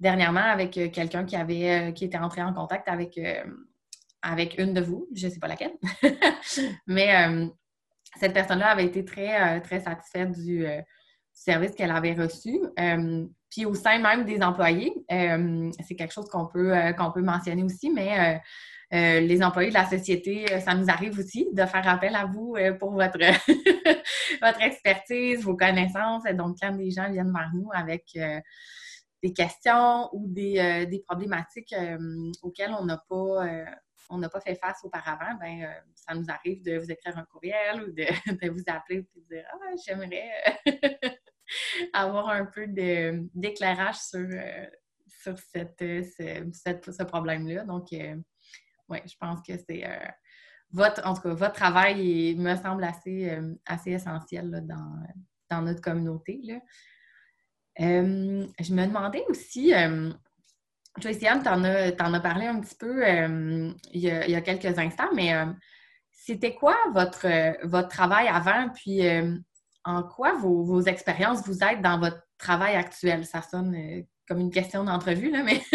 dernièrement 0.00 0.40
avec 0.40 0.72
quelqu'un 0.92 1.24
qui 1.24 1.36
avait 1.36 1.92
qui 1.94 2.04
était 2.04 2.18
entré 2.18 2.42
en 2.42 2.52
contact 2.52 2.88
avec, 2.88 3.18
avec 4.22 4.58
une 4.58 4.74
de 4.74 4.80
vous, 4.80 5.08
je 5.14 5.26
ne 5.26 5.32
sais 5.32 5.38
pas 5.38 5.48
laquelle, 5.48 5.72
mais 6.86 7.48
cette 8.16 8.32
personne-là 8.32 8.68
avait 8.68 8.86
été 8.86 9.04
très, 9.04 9.60
très 9.60 9.80
satisfaite 9.80 10.32
du 10.32 10.66
service 11.32 11.72
qu'elle 11.72 11.90
avait 11.90 12.14
reçu. 12.14 12.58
puis 13.50 13.66
au 13.66 13.74
sein 13.74 13.98
même 13.98 14.24
des 14.24 14.42
employés, 14.42 14.92
c'est 15.08 15.94
quelque 15.96 16.12
chose 16.12 16.28
qu'on 16.28 16.46
peut, 16.46 16.74
peut 17.14 17.22
mentionner 17.22 17.62
aussi, 17.62 17.90
mais 17.90 18.40
euh, 18.94 19.20
les 19.20 19.42
employés 19.42 19.68
de 19.68 19.74
la 19.74 19.84
société, 19.84 20.46
euh, 20.50 20.60
ça 20.60 20.74
nous 20.74 20.88
arrive 20.88 21.18
aussi 21.18 21.46
de 21.52 21.66
faire 21.66 21.86
appel 21.86 22.16
à 22.16 22.24
vous 22.24 22.54
euh, 22.56 22.72
pour 22.72 22.92
votre, 22.92 23.18
votre 24.42 24.62
expertise, 24.62 25.44
vos 25.44 25.56
connaissances. 25.56 26.24
Donc, 26.32 26.56
quand 26.60 26.72
des 26.72 26.90
gens 26.90 27.10
viennent 27.10 27.32
vers 27.32 27.50
nous 27.54 27.68
avec 27.74 28.04
des 29.22 29.32
questions 29.34 30.08
ou 30.12 30.24
des, 30.28 31.02
problématiques 31.06 31.74
auxquelles 32.42 32.74
on 32.78 32.86
n'a 32.86 33.02
pas 33.08 33.46
on 34.08 34.18
n'a 34.18 34.28
pas 34.28 34.40
fait 34.40 34.54
face 34.54 34.80
auparavant, 34.84 35.34
ben 35.40 35.68
ça 35.94 36.14
nous 36.14 36.26
arrive 36.28 36.62
de 36.62 36.78
vous 36.78 36.90
écrire 36.90 37.16
un 37.18 37.24
courriel 37.24 37.82
ou 37.82 37.92
de, 37.92 38.06
vous 38.50 38.64
appeler 38.66 38.98
et 38.98 39.20
de 39.20 39.26
dire 39.28 39.46
Ah, 39.52 39.74
j'aimerais 39.86 40.30
avoir 41.92 42.28
un 42.30 42.46
peu 42.46 42.66
d'éclairage 42.68 43.96
sur, 43.96 44.28
sur 45.06 45.38
cette, 45.38 45.80
ce, 45.80 47.02
problème-là. 47.02 47.64
Donc, 47.64 47.92
oui, 48.88 48.98
je 49.06 49.14
pense 49.18 49.40
que 49.42 49.52
c'est 49.56 49.86
euh, 49.86 50.08
votre, 50.70 51.06
en 51.06 51.14
tout 51.14 51.22
cas, 51.22 51.34
votre 51.34 51.54
travail 51.54 52.34
me 52.36 52.56
semble 52.56 52.84
assez, 52.84 53.30
euh, 53.30 53.54
assez 53.66 53.92
essentiel 53.92 54.50
dans, 54.66 55.04
dans, 55.50 55.62
notre 55.62 55.80
communauté. 55.80 56.40
Là. 56.42 56.60
Euh, 57.80 58.46
je 58.58 58.74
me 58.74 58.86
demandais 58.86 59.24
aussi, 59.28 59.72
Joyce-Anne, 61.00 61.42
tu 61.42 61.48
en, 61.48 61.64
en, 61.64 62.14
as 62.14 62.20
parlé 62.20 62.46
un 62.46 62.60
petit 62.60 62.74
peu 62.74 63.06
il 63.06 64.00
y, 64.00 64.10
a, 64.10 64.26
il, 64.26 64.30
y 64.30 64.34
a, 64.34 64.40
quelques 64.40 64.78
instants, 64.78 65.10
mais 65.14 65.32
c'était 66.12 66.54
quoi 66.54 66.76
votre, 66.92 67.26
votre 67.66 67.88
travail 67.88 68.28
avant, 68.28 68.68
puis 68.74 69.02
en 69.84 70.02
quoi 70.02 70.34
vos, 70.34 70.64
vos 70.64 70.82
expériences 70.82 71.46
vous 71.46 71.64
aident 71.64 71.82
dans 71.82 71.98
votre 71.98 72.22
travail 72.38 72.76
actuel? 72.76 73.24
Ça 73.24 73.42
sonne 73.42 74.04
comme 74.28 74.40
une 74.40 74.50
question 74.50 74.84
d'entrevue, 74.84 75.30
là, 75.30 75.42
mais. 75.42 75.62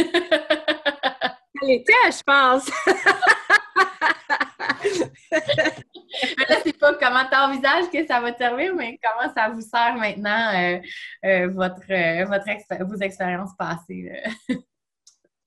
était, 1.69 1.93
je 2.11 2.23
pense. 2.23 2.69
là, 6.49 6.57
c'est 6.63 6.77
pas 6.77 6.93
comment 6.95 7.25
tu 7.29 7.35
envisages 7.35 7.89
que 7.91 8.05
ça 8.05 8.19
va 8.19 8.31
te 8.31 8.37
servir, 8.37 8.75
mais 8.75 8.99
comment 9.01 9.33
ça 9.33 9.49
vous 9.49 9.61
sert 9.61 9.95
maintenant 9.95 10.53
euh, 10.53 10.79
euh, 11.25 11.47
votre, 11.49 11.91
euh, 11.91 12.25
votre 12.25 12.85
vos 12.85 12.97
expériences 12.97 13.55
passées. 13.57 14.21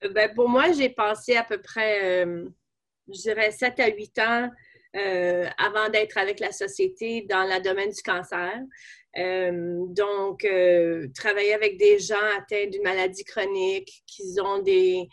ben, 0.01 0.33
pour 0.33 0.49
moi, 0.49 0.71
j'ai 0.71 0.89
passé 0.89 1.35
à 1.35 1.43
peu 1.43 1.61
près, 1.61 2.25
je 3.07 3.21
dirais, 3.21 3.51
7 3.51 3.79
à 3.79 3.87
8 3.87 4.19
ans 4.19 4.49
avant 5.57 5.89
d'être 5.89 6.17
avec 6.17 6.39
la 6.39 6.51
société 6.51 7.25
dans 7.29 7.43
le 7.43 7.61
domaine 7.61 7.89
du 7.89 8.01
cancer. 8.01 8.53
Donc, 9.17 10.45
travailler 11.15 11.53
avec 11.53 11.77
des 11.77 11.97
gens 11.99 12.15
atteints 12.37 12.67
d'une 12.67 12.83
maladie 12.83 13.23
chronique, 13.23 14.03
qui 14.05 14.23
ont 14.39 14.59
des, 14.59 15.07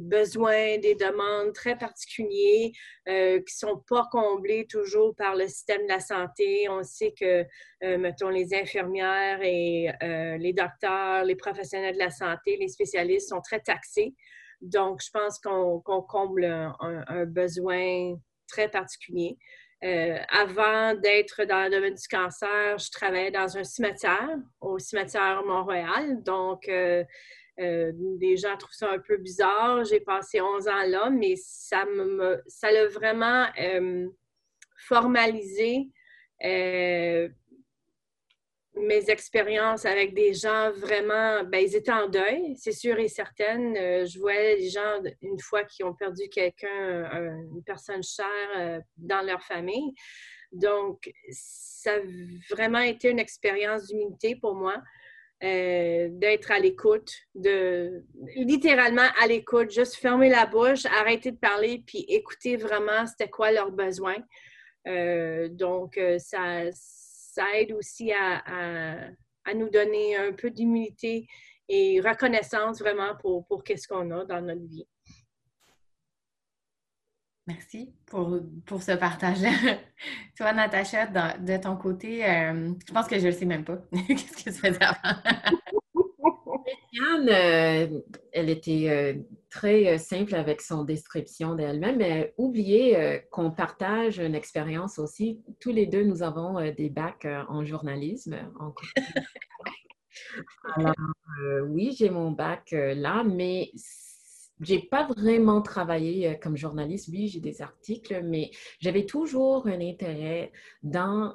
besoins, 0.00 0.78
des 0.78 0.94
demandes 0.94 1.52
très 1.52 1.76
particuliers 1.76 2.72
euh, 3.08 3.38
qui 3.38 3.64
ne 3.64 3.68
sont 3.68 3.82
pas 3.88 4.08
comblés 4.10 4.66
toujours 4.68 5.14
par 5.14 5.34
le 5.36 5.46
système 5.48 5.82
de 5.82 5.88
la 5.88 6.00
santé. 6.00 6.68
On 6.68 6.82
sait 6.82 7.12
que, 7.18 7.44
euh, 7.84 7.98
mettons, 7.98 8.28
les 8.28 8.54
infirmières 8.54 9.40
et 9.42 9.90
euh, 10.02 10.36
les 10.38 10.52
docteurs, 10.52 11.24
les 11.24 11.36
professionnels 11.36 11.94
de 11.94 11.98
la 11.98 12.10
santé, 12.10 12.56
les 12.56 12.68
spécialistes 12.68 13.28
sont 13.28 13.40
très 13.40 13.60
taxés. 13.60 14.14
Donc, 14.60 15.00
je 15.02 15.10
pense 15.10 15.38
qu'on 15.38 15.80
comble 15.80 16.44
un, 16.44 17.24
besoin 17.26 18.16
très 18.48 18.68
particulier. 18.68 19.36
Avant 19.80 20.94
d'être 20.94 21.44
dans 21.44 21.64
le 21.64 21.70
domaine 21.70 21.94
du 21.94 22.08
cancer, 22.08 22.78
je 22.78 22.90
travaillais 22.90 23.30
dans 23.30 23.56
un 23.56 23.64
cimetière, 23.64 24.36
au 24.60 24.78
cimetière 24.78 25.42
Mont-Royal. 25.44 26.22
Donc, 26.22 26.68
euh, 27.60 27.90
des 27.94 28.36
gens 28.36 28.56
trouvent 28.56 28.74
ça 28.74 28.92
un 28.92 28.98
peu 28.98 29.16
bizarre. 29.16 29.84
J'ai 29.84 30.00
passé 30.00 30.40
11 30.40 30.68
ans 30.68 30.84
là, 30.86 31.10
mais 31.10 31.34
ça 31.36 31.84
me, 31.86 32.40
ça 32.46 32.70
l'a 32.70 32.86
vraiment 32.86 33.46
euh, 33.60 34.06
formalisé 34.76 35.88
euh, 36.44 37.28
mes 38.88 39.10
expériences 39.10 39.84
avec 39.84 40.14
des 40.14 40.34
gens 40.34 40.72
vraiment, 40.72 41.44
ben, 41.44 41.58
ils 41.58 41.76
étaient 41.76 41.92
en 41.92 42.08
deuil, 42.08 42.54
c'est 42.56 42.72
sûr 42.72 42.98
et 42.98 43.08
certain. 43.08 43.74
je 44.04 44.18
voyais 44.18 44.56
des 44.56 44.70
gens, 44.70 45.00
une 45.22 45.38
fois, 45.38 45.64
qui 45.64 45.84
ont 45.84 45.94
perdu 45.94 46.28
quelqu'un, 46.28 47.10
une 47.52 47.62
personne 47.64 48.02
chère 48.02 48.82
dans 48.96 49.24
leur 49.24 49.42
famille. 49.42 49.94
Donc, 50.50 51.10
ça 51.30 51.92
a 51.92 51.98
vraiment 52.50 52.80
été 52.80 53.10
une 53.10 53.18
expérience 53.18 53.86
d'humilité 53.86 54.36
pour 54.36 54.54
moi. 54.54 54.82
Euh, 55.44 56.08
d'être 56.10 56.50
à 56.50 56.58
l'écoute, 56.58 57.12
de 57.36 58.02
littéralement 58.34 59.06
à 59.22 59.28
l'écoute, 59.28 59.70
juste 59.70 59.94
fermer 59.94 60.28
la 60.28 60.46
bouche, 60.46 60.84
arrêter 60.86 61.30
de 61.30 61.36
parler, 61.36 61.84
puis 61.86 62.04
écouter 62.08 62.56
vraiment 62.56 63.06
c'était 63.06 63.30
quoi 63.30 63.52
leurs 63.52 63.70
besoins. 63.70 64.18
Euh, 64.88 65.48
donc, 65.48 65.96
euh, 65.96 66.18
ça, 66.18 66.64
ça 67.38 67.56
aide 67.56 67.72
aussi 67.72 68.12
à, 68.12 68.42
à, 69.44 69.54
nous 69.54 69.70
donner 69.70 70.16
un 70.16 70.32
peu 70.32 70.50
d'humilité 70.50 71.26
et 71.68 72.00
reconnaissance 72.00 72.80
vraiment 72.80 73.16
pour, 73.20 73.46
pour 73.46 73.62
qu'est-ce 73.62 73.86
qu'on 73.86 74.10
a 74.10 74.24
dans 74.24 74.40
notre 74.40 74.66
vie. 74.66 74.86
Merci 77.46 77.94
pour, 78.06 78.40
pour 78.66 78.82
ce 78.82 78.92
partage-là. 78.92 79.50
Toi, 80.36 80.52
Natacha, 80.52 81.06
de 81.06 81.56
ton 81.56 81.76
côté, 81.76 82.24
euh, 82.26 82.72
je 82.86 82.92
pense 82.92 83.06
que 83.06 83.16
je 83.16 83.26
ne 83.26 83.30
le 83.30 83.32
sais 83.32 83.46
même 83.46 83.64
pas. 83.64 83.78
Qu'est-ce 84.08 84.44
que 84.44 84.50
tu 84.50 84.58
faisais 84.58 84.82
avant? 84.82 85.18
Yann, 86.92 87.28
euh, 87.28 88.00
elle 88.32 88.50
était 88.50 88.86
euh, 88.90 89.14
très 89.50 89.98
simple 89.98 90.34
avec 90.34 90.60
son 90.60 90.84
description 90.84 91.54
d'elle-même, 91.54 91.96
mais 91.98 92.34
oubliez 92.36 93.22
qu'on 93.30 93.50
partage 93.50 94.18
une 94.18 94.34
expérience 94.34 94.98
aussi. 94.98 95.42
Tous 95.60 95.72
les 95.72 95.86
deux, 95.86 96.04
nous 96.04 96.22
avons 96.22 96.60
des 96.70 96.90
bacs 96.90 97.26
en 97.48 97.64
journalisme. 97.64 98.36
En... 98.60 98.74
Alors, 100.74 100.94
oui, 101.68 101.94
j'ai 101.96 102.10
mon 102.10 102.30
bac 102.30 102.68
là, 102.72 103.24
mais 103.24 103.70
j'ai 104.60 104.80
pas 104.80 105.06
vraiment 105.06 105.62
travaillé 105.62 106.28
euh, 106.28 106.34
comme 106.34 106.56
journaliste. 106.56 107.08
Oui, 107.08 107.28
j'ai 107.28 107.40
des 107.40 107.62
articles, 107.62 108.22
mais 108.24 108.50
j'avais 108.80 109.06
toujours 109.06 109.66
un 109.66 109.80
intérêt 109.80 110.52
dans 110.82 111.34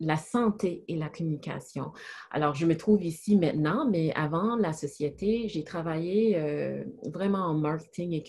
la 0.00 0.16
santé 0.16 0.84
et 0.88 0.96
la 0.96 1.08
communication. 1.08 1.92
Alors, 2.30 2.54
je 2.54 2.66
me 2.66 2.76
trouve 2.76 3.04
ici 3.04 3.36
maintenant, 3.36 3.88
mais 3.88 4.12
avant 4.14 4.56
la 4.56 4.72
société, 4.72 5.48
j'ai 5.48 5.62
travaillé 5.62 6.36
euh, 6.36 6.84
vraiment 7.04 7.46
en 7.46 7.54
marketing 7.54 8.12
et 8.12 8.24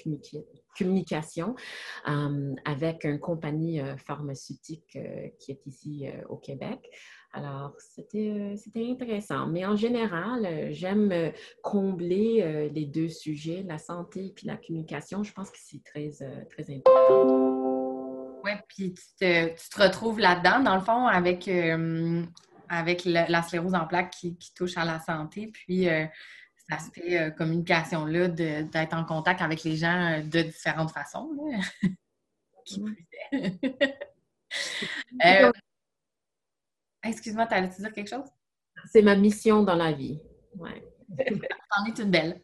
communication 0.77 1.55
euh, 2.07 2.53
avec 2.65 3.03
une 3.05 3.19
compagnie 3.19 3.81
pharmaceutique 3.97 4.97
qui 5.39 5.51
est 5.51 5.65
ici 5.65 6.07
au 6.29 6.37
Québec. 6.37 6.89
Alors, 7.33 7.73
euh, 8.15 8.55
c'était 8.55 8.89
intéressant. 8.89 9.47
Mais 9.47 9.65
en 9.65 9.75
général, 9.75 10.45
euh, 10.45 10.67
j'aime 10.71 11.11
euh, 11.11 11.29
combler 11.61 12.69
les 12.73 12.85
deux 12.85 13.09
sujets, 13.09 13.63
la 13.67 13.77
santé 13.77 14.33
et 14.37 14.45
la 14.45 14.57
communication. 14.57 15.23
Je 15.23 15.33
pense 15.33 15.49
que 15.49 15.57
c'est 15.59 15.83
très, 15.83 16.09
très 16.49 16.73
important. 16.73 17.60
Oui, 18.43 18.51
puis 18.67 18.93
tu 18.93 19.03
te, 19.19 19.81
retrouves 19.81 20.19
là-dedans, 20.19 20.59
dans 20.61 20.75
le 20.75 20.81
fond, 20.81 21.07
avec, 21.07 21.49
avec 22.69 23.05
la, 23.05 23.41
sclérose 23.43 23.75
en 23.75 23.85
plaques 23.85 24.11
qui, 24.11 24.37
touche 24.55 24.77
à 24.77 24.85
la 24.85 24.99
santé. 24.99 25.47
Puis, 25.47 25.83
cet 25.83 26.71
aspect 26.71 27.33
communication-là, 27.37 28.27
d'être 28.27 28.93
en 28.93 29.05
contact 29.05 29.41
avec 29.41 29.63
les 29.63 29.75
gens 29.75 30.21
de 30.23 30.41
différentes 30.41 30.91
façons. 30.91 31.29
qui 32.65 32.83
Excuse-moi, 37.03 37.47
tu 37.47 37.53
allais 37.53 37.69
te 37.69 37.77
dire 37.77 37.91
quelque 37.93 38.09
chose? 38.09 38.29
C'est 38.91 39.01
ma 39.01 39.15
mission 39.15 39.63
dans 39.63 39.75
la 39.75 39.91
vie. 39.91 40.19
Ouais. 40.55 40.87
T'en 41.17 41.85
es 41.85 41.99
une 41.99 42.11
belle. 42.11 42.41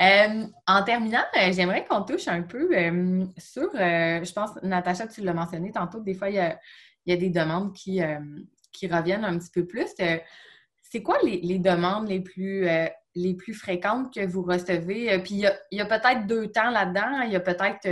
Euh, 0.00 0.44
en 0.66 0.82
terminant, 0.82 1.24
euh, 1.36 1.52
j'aimerais 1.52 1.84
qu'on 1.84 2.02
touche 2.02 2.28
un 2.28 2.42
peu 2.42 2.70
euh, 2.76 3.24
sur, 3.36 3.70
je 3.74 4.32
pense, 4.32 4.50
Natacha, 4.62 5.06
tu 5.06 5.22
l'as 5.22 5.32
mentionné 5.32 5.72
tantôt, 5.72 6.00
des 6.00 6.14
fois, 6.14 6.28
il 6.30 6.36
y 6.36 7.12
a, 7.12 7.16
des 7.16 7.30
demandes 7.30 7.72
qui, 7.74 8.00
reviennent 8.02 9.24
un 9.24 9.38
petit 9.38 9.50
peu 9.50 9.66
plus. 9.66 9.88
c'est 9.96 11.02
quoi 11.02 11.18
les, 11.22 11.58
demandes 11.58 12.08
les 12.08 12.20
plus, 12.20 12.66
les 13.14 13.34
plus 13.34 13.54
fréquentes 13.54 14.12
que 14.14 14.26
vous 14.26 14.42
recevez? 14.42 15.18
Puis 15.20 15.44
il 15.70 15.78
y 15.78 15.80
a, 15.80 15.86
peut-être 15.86 16.26
deux 16.26 16.48
temps 16.48 16.70
là-dedans. 16.70 17.22
Il 17.22 17.32
y 17.32 17.36
a 17.36 17.40
peut-être 17.40 17.88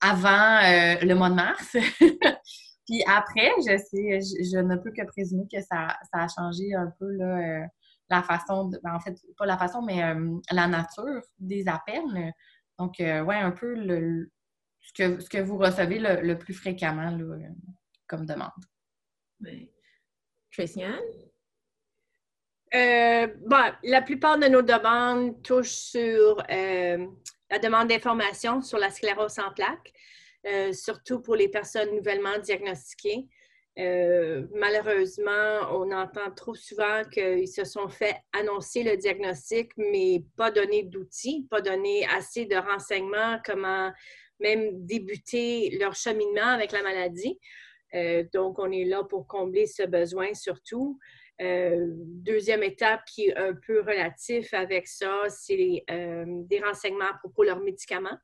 avant 0.00 0.60
le 1.02 1.14
mois 1.14 1.30
de 1.30 1.34
mars. 1.34 1.76
Puis 2.86 3.02
après, 3.06 3.50
je 3.58 3.76
sais, 3.76 4.20
je, 4.20 4.58
ne 4.58 4.76
peux 4.76 4.90
que 4.90 5.04
présumer 5.04 5.46
que 5.52 5.60
ça, 5.60 5.88
ça 6.10 6.22
a 6.22 6.26
changé 6.28 6.74
un 6.74 6.90
peu 6.98 7.10
là, 7.10 7.68
la 8.10 8.22
façon, 8.22 8.70
ben, 8.82 8.94
en 8.94 9.00
fait, 9.00 9.16
pas 9.36 9.46
la 9.46 9.58
façon, 9.58 9.82
mais 9.82 10.02
euh, 10.02 10.38
la 10.50 10.66
nature 10.66 11.22
des 11.38 11.66
appels. 11.68 12.32
Donc, 12.78 13.00
euh, 13.00 13.22
ouais, 13.22 13.36
un 13.36 13.50
peu 13.50 13.74
le, 13.74 14.30
ce, 14.80 14.92
que, 14.92 15.20
ce 15.20 15.28
que 15.28 15.38
vous 15.38 15.58
recevez 15.58 15.98
le, 15.98 16.38
plus 16.38 16.54
fréquemment 16.54 17.16
comme 18.06 18.26
demande. 18.26 18.50
Oui. 19.40 19.70
Traciane? 20.52 20.98
Euh, 22.74 23.26
bon, 23.46 23.72
la 23.82 24.02
plupart 24.02 24.38
de 24.38 24.46
nos 24.46 24.62
demandes 24.62 25.42
touchent 25.42 25.70
sur 25.70 26.36
la 26.48 27.58
demande 27.62 27.88
d'information 27.88 28.60
sur 28.62 28.78
la 28.78 28.90
sclérose 28.90 29.38
en 29.38 29.52
plaques, 29.52 29.92
surtout 30.72 31.20
pour 31.20 31.34
les 31.34 31.48
personnes 31.48 31.94
nouvellement 31.94 32.38
diagnostiquées. 32.38 33.28
Euh, 33.78 34.44
malheureusement, 34.54 35.68
on 35.70 35.92
entend 35.92 36.32
trop 36.34 36.54
souvent 36.54 37.04
qu'ils 37.12 37.46
se 37.46 37.64
sont 37.64 37.88
fait 37.88 38.16
annoncer 38.32 38.82
le 38.82 38.96
diagnostic, 38.96 39.70
mais 39.76 40.24
pas 40.36 40.50
donner 40.50 40.82
d'outils, 40.82 41.46
pas 41.48 41.60
donner 41.60 42.04
assez 42.06 42.44
de 42.46 42.56
renseignements, 42.56 43.38
comment 43.44 43.92
même 44.40 44.84
débuter 44.84 45.76
leur 45.78 45.94
cheminement 45.94 46.48
avec 46.48 46.72
la 46.72 46.82
maladie. 46.82 47.38
Euh, 47.94 48.24
donc, 48.32 48.58
on 48.58 48.70
est 48.72 48.84
là 48.84 49.04
pour 49.04 49.28
combler 49.28 49.66
ce 49.66 49.84
besoin 49.84 50.34
surtout. 50.34 50.98
Euh, 51.40 51.86
deuxième 51.86 52.64
étape 52.64 53.02
qui 53.06 53.26
est 53.26 53.36
un 53.36 53.54
peu 53.54 53.80
relatif 53.80 54.52
avec 54.54 54.88
ça, 54.88 55.24
c'est 55.28 55.84
des 55.88 56.60
renseignements 56.60 57.10
à 57.10 57.18
propos 57.18 57.44
de 57.44 57.50
leurs 57.50 57.60
médicaments. 57.60 58.18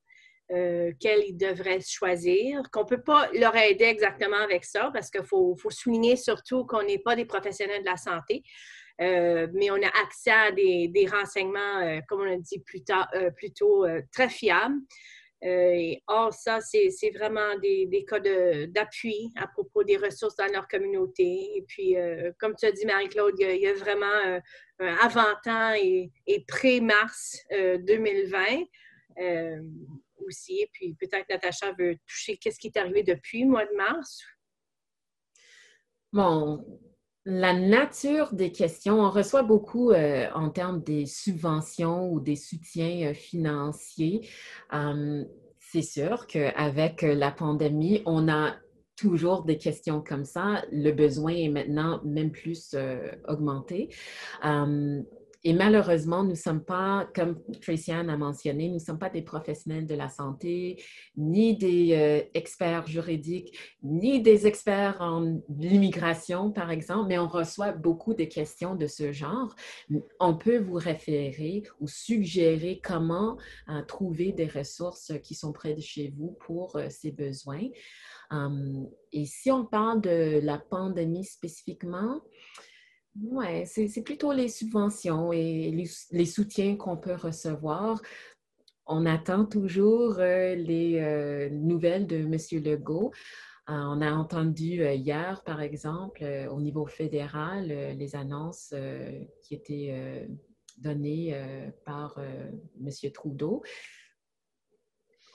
Euh, 0.52 0.92
ils 1.02 1.36
devraient 1.36 1.80
choisir, 1.80 2.60
qu'on 2.70 2.82
ne 2.82 2.88
peut 2.88 3.02
pas 3.02 3.30
leur 3.32 3.56
aider 3.56 3.84
exactement 3.84 4.36
avec 4.36 4.64
ça 4.64 4.90
parce 4.92 5.10
qu'il 5.10 5.24
faut, 5.24 5.56
souligner 5.70 6.16
surtout 6.16 6.66
qu'on 6.66 6.82
n'est 6.82 6.98
pas 6.98 7.16
des 7.16 7.24
professionnels 7.24 7.80
de 7.80 7.88
la 7.88 7.96
santé, 7.96 8.42
euh, 9.00 9.48
mais 9.54 9.70
on 9.70 9.82
a 9.82 9.88
accès 10.02 10.30
à 10.30 10.52
des, 10.52 11.08
renseignements, 11.10 11.80
euh, 11.80 12.00
comme 12.08 12.20
on 12.20 12.30
a 12.30 12.36
dit 12.36 12.60
plus 12.60 12.84
tard, 12.84 13.08
euh, 13.14 13.30
plutôt 13.30 13.86
très 14.12 14.28
fiables. 14.28 14.80
or, 16.06 16.32
ça, 16.34 16.60
c'est 16.60 17.10
vraiment 17.14 17.58
des, 17.58 18.04
cas 18.06 18.20
d'appui 18.20 19.32
à 19.36 19.46
propos 19.46 19.82
des 19.82 19.96
ressources 19.96 20.36
dans 20.36 20.52
leur 20.52 20.68
communauté. 20.68 21.56
Et 21.56 21.64
puis, 21.66 21.96
comme 22.38 22.54
tu 22.54 22.66
as 22.66 22.72
dit, 22.72 22.84
Marie-Claude, 22.84 23.34
il, 23.38 23.60
y 23.60 23.66
a 23.66 23.74
vraiment 23.74 24.40
un 24.78 24.96
avant-temps 25.02 25.74
et 25.74 26.44
pré-mars 26.46 27.38
2020 27.50 28.64
aussi. 30.26 30.66
Puis 30.72 30.94
peut-être 30.94 31.28
Natacha 31.28 31.72
veut 31.78 31.96
toucher 32.06 32.36
qu'est-ce 32.36 32.58
qui 32.58 32.68
est 32.68 32.78
arrivé 32.78 33.02
depuis 33.02 33.42
le 33.42 33.48
mois 33.50 33.64
de 33.64 33.76
mars? 33.76 34.22
Bon, 36.12 36.64
la 37.26 37.54
nature 37.54 38.34
des 38.34 38.52
questions, 38.52 39.00
on 39.00 39.10
reçoit 39.10 39.42
beaucoup 39.42 39.90
euh, 39.90 40.28
en 40.34 40.50
termes 40.50 40.82
des 40.82 41.06
subventions 41.06 42.10
ou 42.12 42.20
des 42.20 42.36
soutiens 42.36 43.10
euh, 43.10 43.14
financiers. 43.14 44.28
Hum, 44.70 45.26
c'est 45.58 45.82
sûr 45.82 46.26
qu'avec 46.26 47.02
la 47.02 47.32
pandémie, 47.32 48.02
on 48.06 48.28
a 48.28 48.54
toujours 48.96 49.44
des 49.44 49.58
questions 49.58 50.02
comme 50.02 50.24
ça. 50.24 50.64
Le 50.70 50.92
besoin 50.92 51.32
est 51.32 51.48
maintenant 51.48 52.00
même 52.04 52.30
plus 52.30 52.74
euh, 52.74 53.10
augmenté. 53.26 53.88
Hum, 54.42 55.04
et 55.46 55.52
malheureusement, 55.52 56.22
nous 56.22 56.30
ne 56.30 56.34
sommes 56.34 56.64
pas, 56.64 57.06
comme 57.14 57.38
Traciane 57.60 58.08
a 58.08 58.16
mentionné, 58.16 58.68
nous 58.68 58.74
ne 58.74 58.78
sommes 58.78 58.98
pas 58.98 59.10
des 59.10 59.20
professionnels 59.20 59.86
de 59.86 59.94
la 59.94 60.08
santé, 60.08 60.82
ni 61.18 61.54
des 61.54 61.92
euh, 61.92 62.22
experts 62.32 62.86
juridiques, 62.86 63.54
ni 63.82 64.22
des 64.22 64.46
experts 64.46 65.02
en 65.02 65.42
immigration, 65.60 66.50
par 66.50 66.70
exemple, 66.70 67.08
mais 67.08 67.18
on 67.18 67.28
reçoit 67.28 67.72
beaucoup 67.72 68.14
de 68.14 68.24
questions 68.24 68.74
de 68.74 68.86
ce 68.86 69.12
genre. 69.12 69.54
On 70.18 70.34
peut 70.34 70.58
vous 70.58 70.78
référer 70.78 71.62
ou 71.78 71.88
suggérer 71.88 72.80
comment 72.82 73.36
euh, 73.68 73.82
trouver 73.82 74.32
des 74.32 74.46
ressources 74.46 75.12
qui 75.22 75.34
sont 75.34 75.52
près 75.52 75.74
de 75.74 75.82
chez 75.82 76.14
vous 76.16 76.38
pour 76.46 76.76
euh, 76.76 76.86
ces 76.88 77.12
besoins. 77.12 77.68
Hum, 78.30 78.88
et 79.12 79.26
si 79.26 79.50
on 79.50 79.66
parle 79.66 80.00
de 80.00 80.40
la 80.42 80.56
pandémie 80.56 81.26
spécifiquement, 81.26 82.22
oui, 83.22 83.64
c'est 83.66 84.02
plutôt 84.02 84.32
les 84.32 84.48
subventions 84.48 85.32
et 85.32 85.70
les, 86.10 86.26
soutiens 86.26 86.76
qu'on 86.76 86.96
peut 86.96 87.14
recevoir. 87.14 88.02
On 88.86 89.06
attend 89.06 89.44
toujours 89.44 90.16
euh, 90.18 90.54
les 90.56 90.98
euh, 90.98 91.48
nouvelles 91.50 92.06
de 92.06 92.16
M. 92.16 92.36
Legault. 92.62 93.12
Euh, 93.70 93.72
on 93.72 94.02
a 94.02 94.12
entendu 94.12 94.84
hier, 94.84 95.42
par 95.44 95.62
exemple, 95.62 96.24
au 96.50 96.60
niveau 96.60 96.86
fédéral, 96.86 97.68
les 97.68 98.16
annonces 98.16 98.74
qui 99.42 99.54
étaient 99.54 100.28
données 100.76 101.34
par 101.86 102.18
M. 102.18 103.10
Trudeau. 103.12 103.62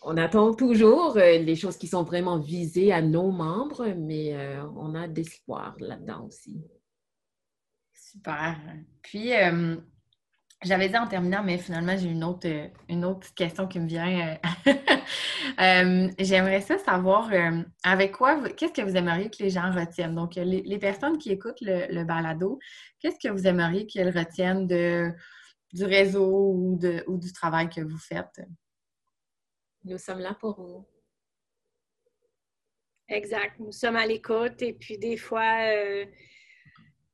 On 0.03 0.15
attend 0.17 0.53
toujours 0.53 1.15
les 1.17 1.55
choses 1.55 1.77
qui 1.77 1.87
sont 1.87 2.03
vraiment 2.03 2.37
visées 2.37 2.91
à 2.91 3.01
nos 3.01 3.31
membres, 3.31 3.87
mais 3.97 4.35
on 4.75 4.93
a 4.93 5.07
d'espoir 5.07 5.75
là-dedans 5.79 6.27
aussi. 6.27 6.61
Super. 8.19 8.57
Puis, 9.01 9.33
euh, 9.33 9.77
j'avais 10.61 10.89
dit 10.89 10.97
en 10.97 11.07
terminant, 11.07 11.41
mais 11.41 11.57
finalement, 11.57 11.95
j'ai 11.97 12.09
une 12.09 12.25
autre, 12.25 12.49
euh, 12.49 12.67
une 12.89 13.17
question 13.33 13.65
qui 13.65 13.79
me 13.79 13.87
vient. 13.87 14.37
Euh, 15.59 16.09
j'aimerais 16.19 16.59
savoir 16.59 17.31
avec 17.83 18.11
quoi, 18.11 18.49
qu'est-ce 18.49 18.73
que 18.73 18.81
vous 18.81 18.97
aimeriez 18.97 19.29
que 19.29 19.41
les 19.41 19.49
gens 19.49 19.71
retiennent? 19.71 20.15
Donc, 20.15 20.35
les, 20.35 20.79
personnes 20.79 21.17
qui 21.17 21.31
écoutent 21.31 21.61
le, 21.61 22.03
balado, 22.03 22.59
qu'est-ce 22.99 23.25
que 23.25 23.31
vous 23.31 23.47
aimeriez 23.47 23.87
qu'elles 23.87 24.15
retiennent 24.15 24.67
du 24.67 25.85
réseau 25.85 26.75
ou 27.07 27.17
du 27.17 27.31
travail 27.31 27.69
que 27.69 27.79
vous 27.79 27.97
faites? 27.97 28.41
Nous 29.85 29.97
sommes 29.97 30.19
là 30.19 30.33
pour 30.33 30.61
vous. 30.61 30.85
Exact. 33.07 33.57
Nous 33.59 33.71
sommes 33.71 33.95
à 33.95 34.05
l'écoute 34.05 34.61
et 34.61 34.73
puis 34.73 34.97
des 34.97 35.15
fois, 35.15 35.55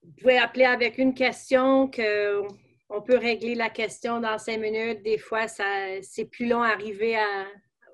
vous 0.05 0.21
pouvez 0.21 0.37
appeler 0.37 0.65
avec 0.65 0.97
une 0.97 1.13
question 1.13 1.87
que 1.87 2.41
on 2.89 3.01
peut 3.01 3.17
régler 3.17 3.55
la 3.55 3.69
question 3.69 4.19
dans 4.19 4.37
cinq 4.37 4.59
minutes. 4.59 5.01
Des 5.03 5.17
fois, 5.17 5.47
c'est 5.47 6.25
plus 6.25 6.47
long 6.47 6.61
à 6.61 6.69
arriver 6.69 7.17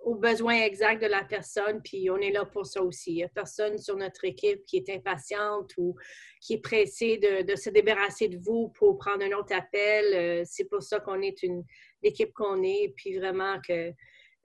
aux 0.03 0.15
besoins 0.15 0.61
exacts 0.63 1.01
de 1.01 1.07
la 1.07 1.23
personne, 1.23 1.81
puis 1.81 2.09
on 2.09 2.17
est 2.17 2.31
là 2.31 2.43
pour 2.43 2.65
ça 2.65 2.81
aussi. 2.81 3.11
Il 3.11 3.15
n'y 3.15 3.23
a 3.23 3.29
personne 3.29 3.77
sur 3.77 3.95
notre 3.95 4.25
équipe 4.25 4.65
qui 4.65 4.77
est 4.77 4.89
impatiente 4.89 5.71
ou 5.77 5.95
qui 6.41 6.55
est 6.55 6.61
pressée 6.61 7.17
de, 7.17 7.55
se 7.55 7.69
débarrasser 7.69 8.27
de 8.27 8.37
vous 8.37 8.69
pour 8.69 8.97
prendre 8.97 9.23
un 9.23 9.31
autre 9.31 9.55
appel. 9.55 10.05
Euh, 10.13 10.43
c'est 10.45 10.65
pour 10.65 10.81
ça 10.81 10.99
qu'on 10.99 11.21
est 11.21 11.41
une 11.43 11.63
l'équipe 12.03 12.33
qu'on 12.33 12.63
est, 12.63 12.93
puis 12.95 13.17
vraiment 13.17 13.59
que 13.61 13.93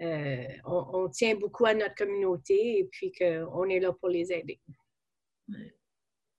euh, 0.02 0.46
on, 0.66 1.08
tient 1.08 1.34
beaucoup 1.36 1.64
à 1.64 1.72
notre 1.72 1.94
communauté 1.94 2.80
et 2.80 2.84
puis 2.84 3.12
qu'on 3.12 3.64
est 3.64 3.80
là 3.80 3.92
pour 3.92 4.10
les 4.10 4.30
aider. 4.30 4.60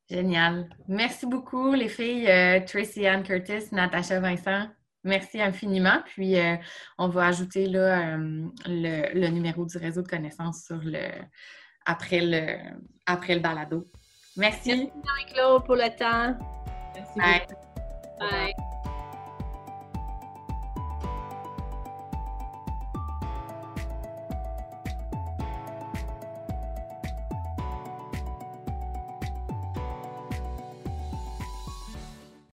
Génial. 0.09 0.69
Merci 0.87 1.25
beaucoup, 1.25 1.73
les 1.73 1.89
filles 1.89 2.27
euh, 2.27 2.61
Tracy 2.65 3.05
Ann 3.05 3.23
Curtis, 3.23 3.73
Natacha 3.73 4.19
Vincent. 4.19 4.67
Merci 5.03 5.41
infiniment. 5.41 6.01
Puis, 6.05 6.37
euh, 6.37 6.55
on 6.97 7.09
va 7.09 7.27
ajouter 7.27 7.67
là, 7.67 8.15
euh, 8.15 8.47
le, 8.65 9.27
numéro 9.29 9.65
du 9.65 9.77
réseau 9.77 10.01
de 10.01 10.07
connaissances 10.07 10.63
sur 10.65 10.79
le, 10.83 11.07
après, 11.85 12.21
le, 12.21 12.57
après 13.05 13.35
le 13.35 13.41
balado. 13.41 13.89
Merci. 14.37 14.69
Merci, 14.69 14.91
Marie-Claude, 15.05 15.65
pour 15.65 15.75
le 15.75 15.89
temps. 15.97 16.37
Merci. 16.95 17.45
Bye. 18.19 18.53